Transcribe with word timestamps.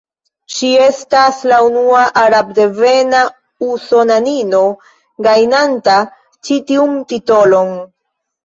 Ŝi 0.51 0.69
estas 0.85 1.41
la 1.51 1.59
unua 1.65 1.99
arabdevena 2.21 3.19
usonanino, 3.75 4.63
gajnanta 5.29 5.99
ĉi 6.49 6.59
tiun 6.73 6.97
titolon. 7.15 7.75